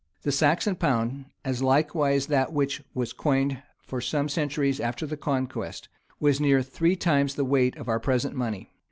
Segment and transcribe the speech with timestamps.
[0.23, 5.89] []The Saxon pound, as likewise that which was coined for some centuries after the conquest,
[6.19, 8.71] was near three times the weight of our present money.